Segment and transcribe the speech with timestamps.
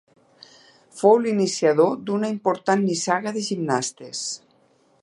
[1.01, 4.27] Fou l'iniciador d'una important nissaga de gimnastes.